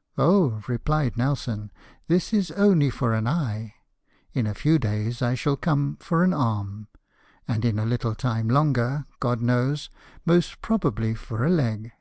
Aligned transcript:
"Oh," 0.16 0.62
replied 0.66 1.18
Nelson," 1.18 1.70
this 2.08 2.32
is 2.32 2.50
only 2.52 2.88
for 2.88 3.12
an 3.12 3.28
eye. 3.28 3.74
In 4.32 4.46
a 4.46 4.54
few 4.54 4.78
days 4.78 5.20
I 5.20 5.34
shall 5.34 5.58
come 5.58 5.98
for 6.00 6.24
an 6.24 6.32
arm; 6.32 6.88
and 7.46 7.66
in 7.66 7.78
a 7.78 7.84
little 7.84 8.14
time 8.14 8.48
longer, 8.48 9.04
God 9.20 9.42
knows, 9.42 9.90
most 10.24 10.62
probably 10.62 11.14
for 11.14 11.44
a 11.44 11.50
leg." 11.50 11.92